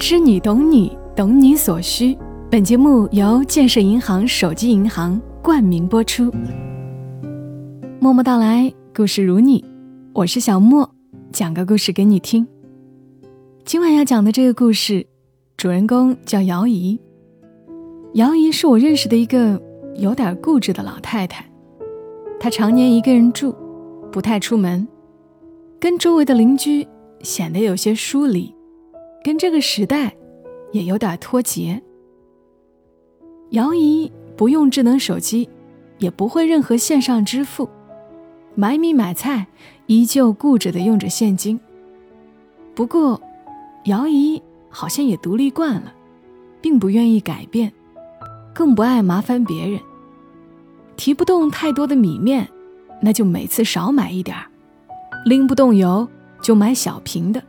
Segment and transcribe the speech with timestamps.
[0.00, 2.16] 知你懂你，懂你所需。
[2.50, 6.32] 本节目由建设银行手机银行冠名播出。
[8.00, 9.62] 默默到来，故事如你，
[10.14, 10.90] 我是小莫，
[11.30, 12.48] 讲个故事给你听。
[13.62, 15.06] 今晚要讲的这个故事，
[15.58, 16.98] 主人公叫姚姨。
[18.14, 19.60] 姚姨是我认识的一个
[19.96, 21.44] 有点固执的老太太，
[22.40, 23.54] 她常年一个人住，
[24.10, 24.88] 不太出门，
[25.78, 26.88] 跟周围的邻居
[27.20, 28.54] 显得有些疏离。
[29.22, 30.14] 跟这个时代
[30.72, 31.80] 也有点脱节。
[33.50, 35.48] 姚姨不用智能手机，
[35.98, 37.68] 也不会任何线上支付，
[38.54, 39.46] 买米买菜
[39.86, 41.58] 依旧固执的用着现金。
[42.74, 43.20] 不过，
[43.84, 45.92] 姚姨好像也独立惯了，
[46.60, 47.72] 并不愿意改变，
[48.54, 49.80] 更不爱麻烦别人。
[50.96, 52.48] 提不动太多的米面，
[53.02, 54.44] 那就每次少买一点儿；
[55.24, 56.08] 拎不动油，
[56.40, 57.42] 就买小瓶的。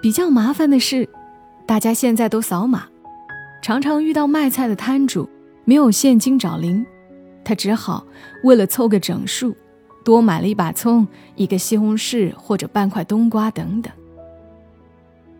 [0.00, 1.08] 比较麻烦的是，
[1.66, 2.84] 大家现在都扫码，
[3.60, 5.28] 常常遇到卖菜的摊主
[5.64, 6.86] 没有现金找零，
[7.44, 8.06] 他只好
[8.44, 9.56] 为了凑个整数，
[10.04, 13.92] 多买了一把葱、一个西红柿或者半块冬瓜等等。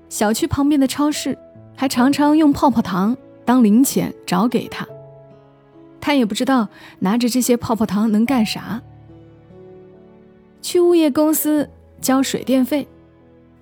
[0.09, 1.39] 小区旁边的超市
[1.77, 4.85] 还常常用泡泡糖当零钱找给他，
[6.01, 8.83] 他也不知道拿着这些泡泡糖能干啥。
[10.61, 11.71] 去物业公司
[12.01, 12.89] 交水电费。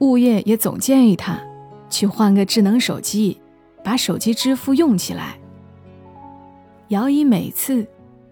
[0.00, 1.38] 物业也总建议他
[1.88, 3.40] 去换个智能手机，
[3.82, 5.38] 把手机支付用起来。
[6.88, 7.86] 姚姨每次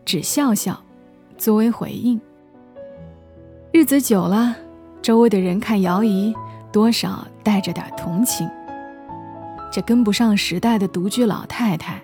[0.04, 0.78] 只笑笑，
[1.38, 2.20] 作为回应。
[3.72, 4.54] 日子久了，
[5.00, 6.34] 周围的人看姚姨，
[6.70, 8.48] 多少带着点同情。
[9.72, 12.00] 这跟不上时代的独居老太太，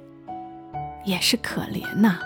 [1.05, 2.19] 也是可怜呐。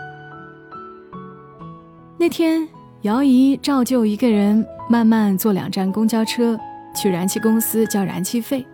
[2.17, 2.67] 那天，
[3.03, 6.59] 姚姨照旧一个人慢慢坐两站公交车。
[6.95, 8.65] 去燃气公司交燃气费。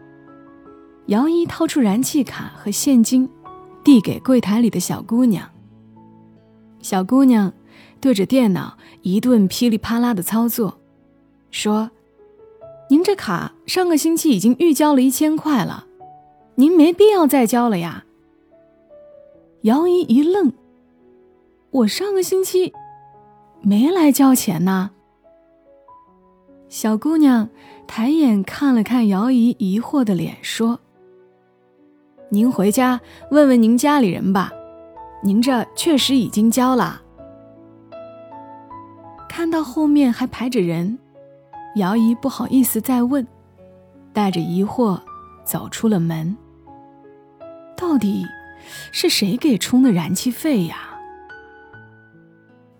[1.06, 3.28] 姚一掏出燃气卡和现金，
[3.82, 5.48] 递给柜台里的小姑娘。
[6.80, 7.52] 小姑娘
[8.00, 10.78] 对着电脑一顿噼里啪啦的操作，
[11.50, 11.90] 说
[12.88, 15.86] ：“您这卡上个星期已经预交了一千块了，
[16.54, 18.04] 您没必要再交了呀。”
[19.62, 20.52] 姚一一愣
[21.70, 22.72] ：“我上个星期
[23.62, 24.92] 没来交钱呢。”
[26.70, 27.50] 小姑娘。
[27.86, 30.78] 抬眼看了看姚姨疑惑的脸，说
[32.30, 33.00] ：“您回家
[33.32, 34.52] 问问您家里人吧，
[35.24, 37.02] 您这确实已经交了。”
[39.28, 40.96] 看到后面还排着人，
[41.74, 43.26] 姚姨不好意思再问，
[44.12, 45.00] 带着疑惑
[45.42, 46.36] 走出了门。
[47.76, 48.24] 到底
[48.92, 50.76] 是谁给充的燃气费呀？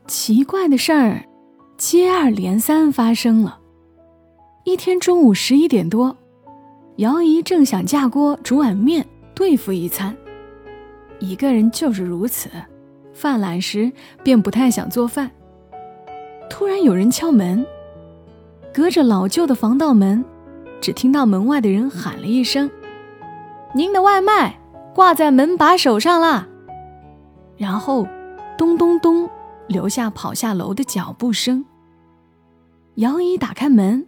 [0.07, 1.25] 奇怪的事儿
[1.77, 3.60] 接二连三发生了。
[4.65, 6.15] 一天中午十一点多，
[6.97, 9.05] 姚姨正想架锅煮碗面
[9.35, 10.15] 对付一餐。
[11.19, 12.51] 一个人就是如此，
[13.15, 13.91] 犯懒时
[14.23, 15.31] 便不太想做饭。
[16.51, 17.65] 突然有人敲门，
[18.73, 20.23] 隔着老旧的防盗门，
[20.79, 22.71] 只听到门外的人喊了一声
[23.75, 24.61] ：“您的外卖
[24.95, 26.47] 挂在门把手上啦。”
[27.57, 28.07] 然后，
[28.59, 29.29] 咚咚咚，
[29.69, 31.65] 留下跑下楼的脚步声。
[32.97, 34.07] 姚姨打开门。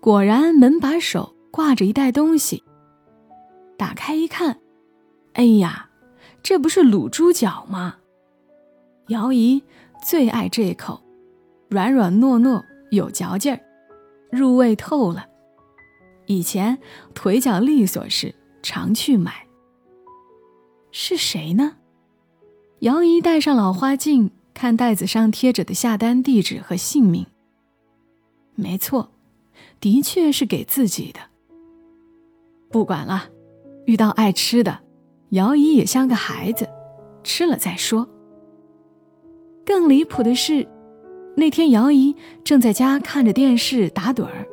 [0.00, 2.62] 果然，门把手挂着一袋东西。
[3.76, 4.60] 打开一看，
[5.34, 5.90] 哎呀，
[6.42, 7.96] 这不是卤猪脚吗？
[9.08, 9.62] 姚姨
[10.04, 11.02] 最爱这一口，
[11.68, 13.60] 软软糯糯，有嚼劲儿，
[14.30, 15.26] 入味透了。
[16.26, 16.78] 以前
[17.14, 19.46] 腿脚利索时，常去买。
[20.92, 21.76] 是谁呢？
[22.80, 27.26] 姚姨戴上老花镜，看袋子上贴着的下单地址和姓名。
[28.54, 29.10] 没错。
[29.80, 31.20] 的确是给自己的。
[32.70, 33.24] 不管了，
[33.86, 34.78] 遇到爱吃的，
[35.30, 36.68] 姚姨也像个孩子，
[37.22, 38.08] 吃了再说。
[39.64, 40.66] 更离谱的是，
[41.36, 44.46] 那天姚姨正在家看着电视打盹儿，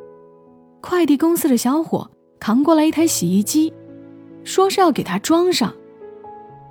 [0.80, 3.72] 快递公司的小伙扛过来一台洗衣机，
[4.44, 5.74] 说是要给她装上。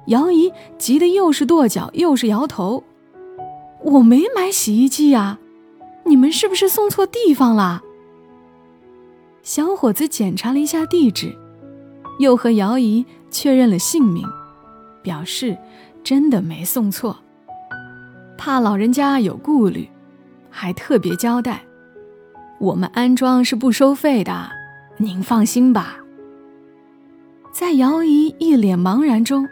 [0.08, 2.84] 姚姨急得又是跺脚又是摇头
[3.84, 5.40] ：“我没买洗衣机呀，
[6.06, 7.84] 你们是不是送错地方了？”
[9.46, 11.32] 小伙子检查了一下地址，
[12.18, 14.28] 又和姚姨确认了姓名，
[15.04, 15.56] 表示
[16.04, 17.16] 真的没送错。
[18.40, 19.88] 怕老人家有顾虑，
[20.50, 21.64] 还特别交代
[22.60, 24.50] ：“我们安装是不收费的，
[24.98, 25.98] 您放心吧。”
[27.54, 29.48] 在姚姨一脸茫然中，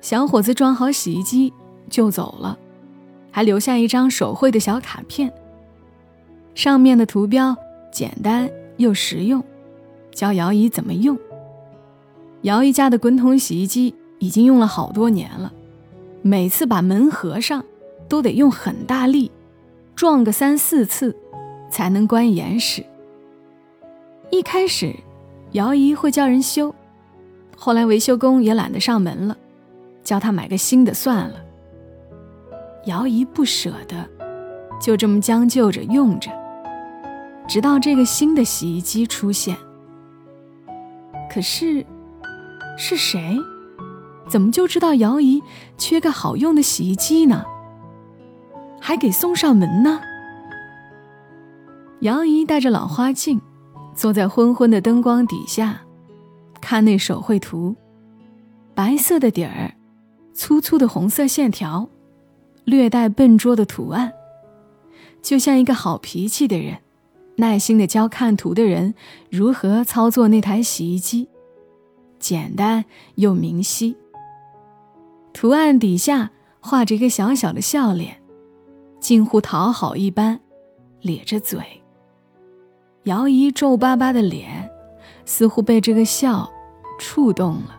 [0.00, 1.52] 小伙子装好洗衣机
[1.90, 2.56] 就走了，
[3.32, 5.32] 还留下一张手绘的小卡片，
[6.54, 7.56] 上面的图标
[7.92, 8.48] 简单。
[8.76, 9.42] 又实用，
[10.12, 11.18] 教姚姨怎么用。
[12.42, 15.52] 姚姨家的滚筒洗衣机已经用了好多年了，
[16.22, 17.64] 每次把门合上，
[18.08, 19.30] 都得用很大力，
[19.94, 21.16] 撞个三四次，
[21.70, 22.84] 才能关严实。
[24.30, 24.94] 一开始，
[25.52, 26.74] 姚姨会叫人修，
[27.56, 29.36] 后来维修工也懒得上门了，
[30.04, 31.42] 叫他买个新的算了。
[32.84, 34.08] 姚姨不舍得，
[34.80, 36.30] 就这么将就着用着，
[37.48, 39.56] 直到这个新的洗衣机出现。
[41.30, 41.84] 可是，
[42.76, 43.38] 是谁？
[44.28, 45.42] 怎么就知道姚姨
[45.78, 47.44] 缺个好用的洗衣机呢？
[48.80, 50.00] 还给送上门呢？
[52.00, 53.40] 姚姨戴着老花镜。
[53.94, 55.80] 坐在昏昏的灯光底下，
[56.60, 57.74] 看那手绘图，
[58.74, 59.72] 白色的底儿，
[60.34, 61.88] 粗粗的红色线条，
[62.64, 64.12] 略带笨拙的图案，
[65.22, 66.76] 就像一个好脾气的人，
[67.36, 68.94] 耐心的教看图的人
[69.30, 71.28] 如何操作那台洗衣机，
[72.18, 72.84] 简单
[73.16, 73.96] 又明晰。
[75.32, 76.30] 图案底下
[76.60, 78.22] 画着一个小小的笑脸，
[78.98, 80.40] 近乎讨好一般，
[81.02, 81.60] 咧着嘴。
[83.04, 84.70] 姚姨皱巴巴的脸，
[85.26, 86.50] 似乎被这个笑
[86.98, 87.78] 触动了，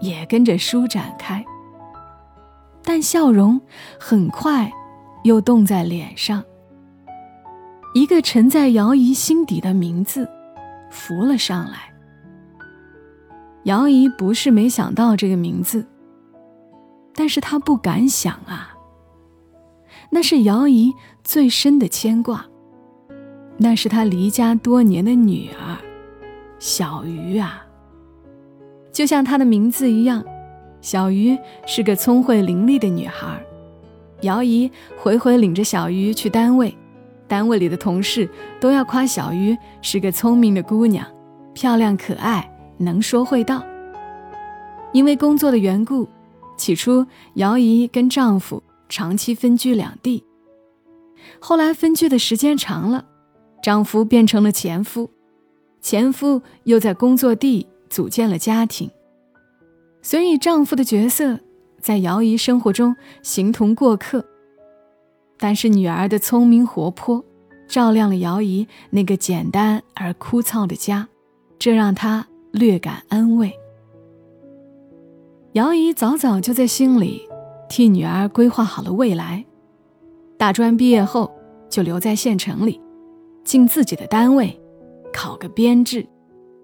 [0.00, 1.44] 也跟着舒展开。
[2.82, 3.60] 但笑容
[4.00, 4.72] 很快
[5.24, 6.42] 又冻在脸上。
[8.12, 10.28] 一个沉在姚姨心底的名字
[10.90, 11.94] 浮了上来。
[13.62, 15.86] 姚姨不是没想到这个名字，
[17.14, 18.76] 但是她不敢想啊。
[20.10, 20.92] 那是姚姨
[21.24, 22.44] 最深的牵挂。
[23.56, 25.78] 那是她离家多年的女儿，
[26.58, 27.64] 小鱼啊。
[28.92, 30.22] 就像她的名字一样，
[30.82, 33.42] 小鱼是个聪慧伶俐的女孩。
[34.20, 36.76] 姚姨回回领着小鱼去单位，
[37.32, 38.28] 单位里的同事
[38.60, 41.06] 都要夸小鱼是个聪明的姑娘，
[41.54, 42.46] 漂亮可爱，
[42.76, 43.64] 能说会道。
[44.92, 46.06] 因为工作的缘故，
[46.58, 47.06] 起初
[47.36, 50.22] 姚姨跟丈夫长期分居两地，
[51.40, 53.06] 后来分居的时间长了。
[53.62, 55.08] 丈夫变成了前夫，
[55.80, 58.90] 前夫又在工作地组建了家庭，
[60.02, 61.40] 所以丈夫的角色
[61.80, 64.22] 在姚姨生活中形同过客。
[65.42, 67.24] 但是女儿的聪明活泼，
[67.66, 71.08] 照亮了姚姨那个简单而枯燥的家，
[71.58, 73.52] 这让她略感安慰。
[75.54, 77.22] 姚姨早早就在心里
[77.68, 79.44] 替女儿规划好了未来，
[80.38, 81.28] 大专毕业后
[81.68, 82.80] 就留在县城里。
[83.42, 84.56] 进自己的单位，
[85.12, 86.06] 考个编制，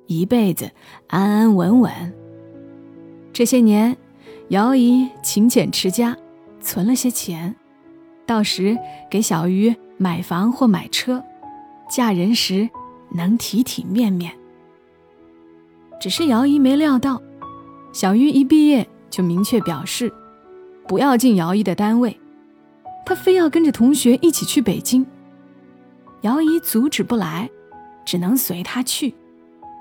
[0.07, 0.71] 一辈子
[1.09, 1.93] 安安稳稳。
[3.33, 3.97] 这些年，
[4.51, 6.17] 姚姨勤俭持家，
[6.61, 7.57] 存了些钱，
[8.29, 8.79] 到时
[9.11, 11.25] 给小鱼买房或买车，
[11.89, 12.69] 嫁人时
[13.11, 14.31] 能体体面面。
[15.99, 17.23] 只是姚姨没料到，
[17.91, 20.13] 小鱼一毕业就明确表示，
[20.87, 22.21] 不要进姚姨的单位，
[23.07, 25.07] 她非要跟着同学一起去北京。
[26.21, 27.49] 姚姨阻止不来，
[28.05, 29.15] 只能随他去，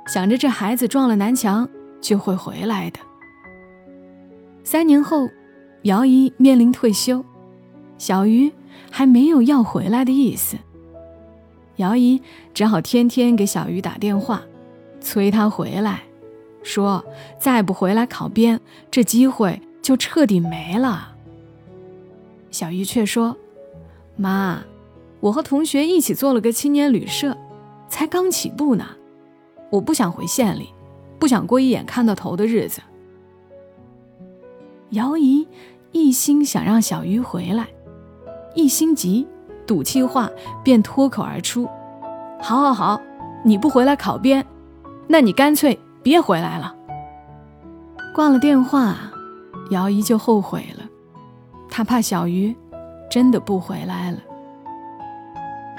[0.07, 1.67] 想着这孩子撞了南墙
[1.99, 2.99] 就会回来的。
[4.63, 5.27] 三年后，
[5.83, 7.25] 姚姨面临退休，
[7.97, 8.51] 小鱼
[8.89, 10.57] 还没有要回来的意思。
[11.77, 12.21] 姚姨
[12.53, 14.41] 只好天天给小鱼打电话，
[14.99, 16.03] 催他回来，
[16.63, 17.03] 说
[17.39, 21.15] 再不回来考编，这机会就彻底没了。
[22.51, 23.37] 小鱼却说
[24.15, 24.63] ：“妈。”
[25.19, 27.35] 我和同学一起做了个青年旅社，
[27.89, 28.85] 才刚起步呢。
[29.71, 30.69] 我不想回县里，
[31.17, 32.79] 不想过一眼看到头的日子。
[34.91, 35.47] 姚姨
[35.91, 37.67] 一心想让小鱼回来，
[38.57, 39.27] 一心急，
[39.67, 40.27] 赌气话
[40.63, 41.69] 便脱口而出
[42.41, 42.99] ：“好好好，
[43.43, 44.43] 你不回来考编，
[45.07, 46.75] 那你干脆别回来了。”
[48.15, 48.97] 挂了电话，
[49.69, 50.83] 姚姨就后悔了，
[51.69, 52.53] 她怕小鱼
[53.11, 54.17] 真的不回来了。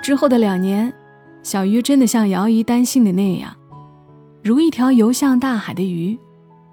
[0.01, 0.93] 之后的两年，
[1.43, 3.57] 小鱼真的像姚姨担心的那样，
[4.41, 6.17] 如一条游向大海的鱼，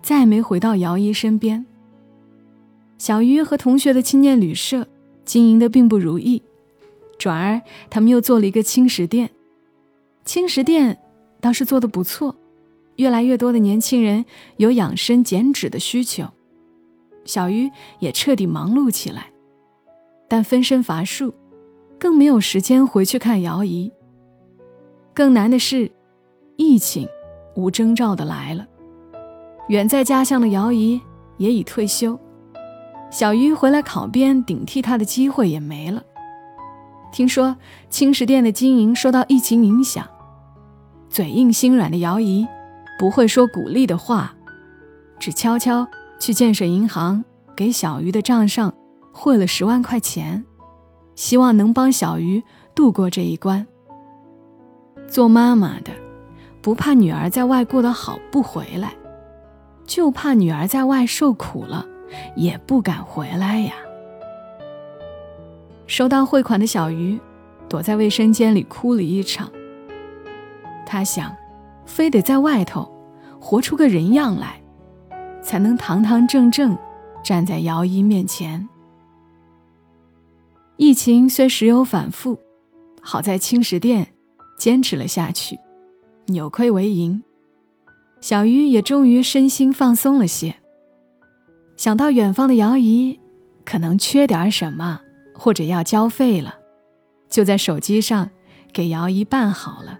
[0.03, 1.65] 再没回到姚姨身边。
[2.99, 4.87] 小鱼和同学的青年旅社
[5.25, 6.41] 经营的并不如意，
[7.17, 9.31] 转而他们又做了一个轻食店。
[10.23, 10.97] 轻食店
[11.41, 12.35] 倒是做的不错，
[12.95, 14.25] 越来越多的年轻人
[14.57, 16.25] 有养生减脂的需求，
[17.25, 19.31] 小鱼也彻底忙碌起来，
[20.27, 21.33] 但分身乏术。
[21.97, 23.89] 更没有时间回去看姚姨。
[25.13, 25.89] 更难的是，
[26.57, 27.07] 疫情
[27.55, 28.67] 无征兆的来了。
[29.69, 30.99] 远在家乡的姚姨
[31.37, 32.19] 也已退休，
[33.17, 36.03] 小鱼回来考编顶替他的机会也没了。
[37.13, 37.55] 听说
[37.89, 40.05] 青石店的经营受到疫情影响，
[41.07, 42.45] 嘴硬心软的姚姨
[42.99, 44.35] 不会说鼓励的话，
[45.17, 45.87] 只悄悄
[46.19, 47.23] 去建设银行
[47.55, 48.73] 给小鱼的账上
[49.13, 50.43] 汇了十万块钱，
[51.15, 52.43] 希望能帮小鱼
[52.75, 53.65] 度过这一关。
[55.07, 55.93] 做妈妈的，
[56.61, 58.93] 不怕女儿在外过得好不回来，
[59.85, 61.85] 就怕女儿在外受苦了，
[62.35, 63.73] 也不敢回来呀。
[65.87, 67.19] 收到汇款的小鱼，
[67.69, 69.51] 躲在卫生间里哭了一场。
[70.85, 71.35] 他想，
[71.85, 72.91] 非得在外头
[73.39, 74.61] 活出个人样来，
[75.41, 76.77] 才能堂堂正正
[77.23, 78.67] 站在姚一面前。
[80.77, 82.39] 疫情虽时有反复，
[83.01, 84.11] 好在轻食店。
[84.57, 85.59] 坚持了下去，
[86.27, 87.21] 扭亏为盈，
[88.21, 90.55] 小鱼也终于身心放松了些。
[91.77, 93.19] 想到远方的姚姨
[93.63, 95.01] 可能缺点什么，
[95.33, 96.55] 或者要交费了，
[97.29, 98.29] 就在手机上
[98.71, 99.99] 给姚姨办好了。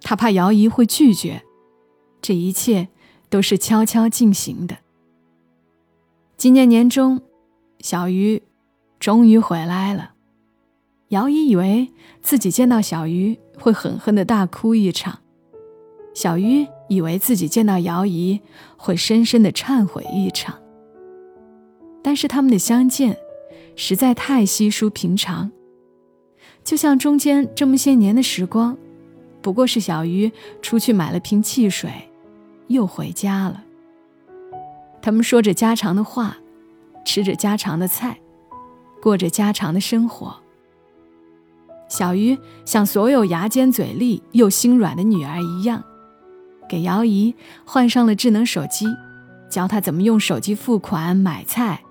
[0.00, 1.42] 他怕姚姨会拒绝，
[2.20, 2.88] 这一切
[3.28, 4.78] 都是悄悄进行的。
[6.36, 7.20] 今年年中，
[7.80, 8.42] 小鱼
[8.98, 10.12] 终于回来了。
[11.08, 15.18] 姚姨以为自己见到小鱼会狠狠的大哭一场，
[16.14, 18.40] 小鱼以为自己见到姚姨
[18.76, 20.58] 会深深的忏悔一场。
[22.02, 23.16] 但是他们的相见
[23.76, 25.50] 实在太稀疏平常，
[26.62, 28.76] 就像中间这么些年的时光，
[29.40, 30.30] 不过是小鱼
[30.60, 31.90] 出去买了瓶汽水，
[32.66, 33.64] 又回家了。
[35.00, 36.36] 他们说着家常的话，
[37.04, 38.18] 吃着家常的菜，
[39.00, 40.36] 过着家常的生活。
[41.88, 45.84] 小鱼像所有牙尖嘴利又心软的女儿一样，
[46.72, 47.34] 给姚姨
[47.66, 48.86] 换上了智能手机，
[49.50, 51.82] 教她怎么用手机付款买菜，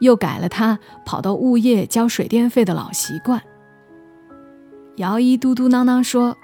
[0.00, 3.40] 又改了她跑到物业交水电费的老习惯。
[4.96, 6.36] 姚姨嘟嘟囔囔说：“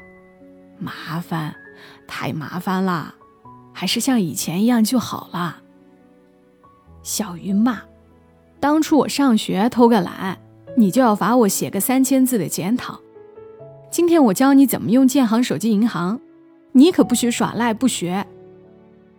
[0.81, 1.55] 麻烦，
[2.07, 3.17] 太麻烦了，
[3.75, 5.59] 还是像以前一样就好了。”
[7.05, 7.83] 小鱼骂
[8.59, 10.39] ：“当初我上学偷个懒。”
[10.79, 13.01] 你就要罚我写个三千字的检讨。
[13.91, 16.21] 今天我教你怎么用建行手机银行，
[16.73, 18.27] 你可不许耍赖不学。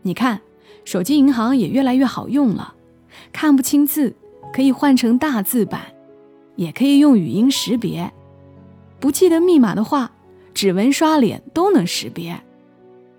[0.01, 0.41] 你看，
[0.85, 2.73] 手机银行也越来越好用了，
[3.31, 4.15] 看不清字
[4.53, 5.81] 可以换成大字版，
[6.55, 8.11] 也可以用语音识别。
[8.99, 10.11] 不记得密码的话，
[10.53, 12.41] 指纹刷脸都能识别。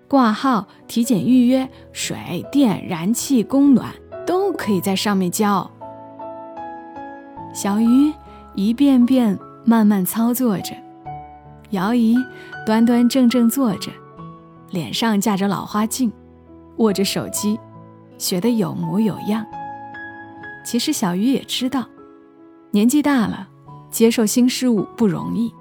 [0.07, 3.93] 挂号、体检预约、水电、燃气、供暖
[4.25, 5.69] 都可以在上面交。
[7.53, 8.13] 小鱼。
[8.53, 10.75] 一遍遍慢慢操作着，
[11.69, 12.17] 姚姨
[12.65, 13.89] 端端正正坐着，
[14.71, 16.11] 脸上架着老花镜，
[16.77, 17.59] 握着手机，
[18.17, 19.45] 学得有模有样。
[20.65, 21.87] 其实小鱼也知道，
[22.71, 23.47] 年纪大了，
[23.89, 25.53] 接受新事物不容易，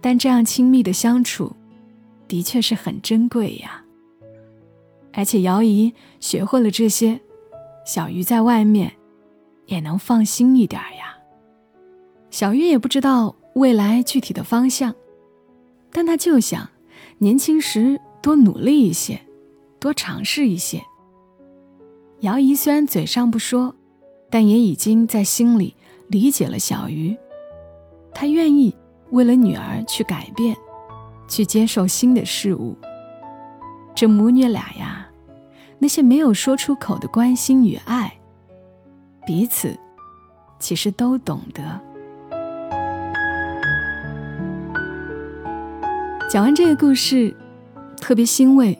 [0.00, 1.52] 但这样亲密的相处，
[2.28, 3.84] 的确是很珍贵呀。
[5.12, 7.20] 而且姚姨学会了这些，
[7.84, 8.92] 小鱼在外面
[9.66, 11.16] 也能放心一点呀。
[12.30, 14.94] 小鱼也不知道未来具体的方向，
[15.90, 16.68] 但他就想
[17.18, 19.20] 年轻时多努力一些，
[19.78, 20.82] 多尝试一些。
[22.20, 23.74] 姚姨虽然嘴上不说，
[24.28, 25.74] 但也已经在心里
[26.08, 27.16] 理解了小鱼。
[28.12, 28.76] 她愿意
[29.10, 30.54] 为了女儿去改变，
[31.26, 32.76] 去接受新的事物。
[33.94, 35.08] 这母女俩呀，
[35.78, 38.12] 那些没有说出口的关心与爱，
[39.26, 39.74] 彼此
[40.58, 41.80] 其实都懂得。
[46.28, 47.34] 讲完这个故事，
[48.00, 48.76] 特别欣慰，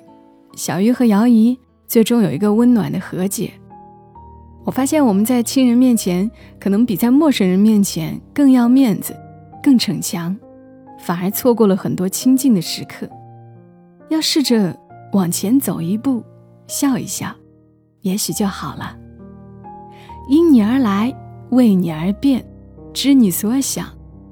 [0.56, 3.52] 小鱼和姚姨最终有一个温暖的和解。
[4.64, 9.14] 我发现我们在亲人面前，可能比在陌生人面前更要面子，
[9.62, 10.36] 更逞强，
[10.98, 13.08] 反而错过了很多亲近的时刻。
[14.08, 14.76] 要试着
[15.12, 16.22] 往前走一步，
[16.66, 17.34] 笑一笑，
[18.00, 18.96] 也许就好了。
[20.28, 21.14] 因你而来，
[21.50, 22.44] 为你而变，
[22.92, 23.86] 知你所想，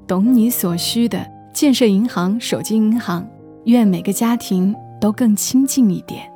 [0.07, 1.25] 懂你所需的。
[1.51, 3.27] 建设银行手机银行，
[3.65, 6.31] 愿每个家庭都更亲近一点。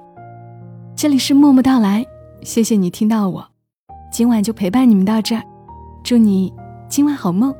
[0.96, 2.06] 这里是默默到来，
[2.42, 3.46] 谢谢你听到我，
[4.12, 5.44] 今晚就陪伴你们到这儿，
[6.04, 6.54] 祝你
[6.88, 7.54] 今晚好梦。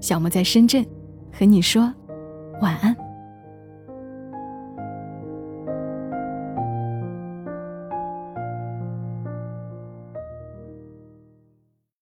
[0.00, 0.84] 小莫在深圳，
[1.32, 1.92] 和你说
[2.60, 3.05] 晚安。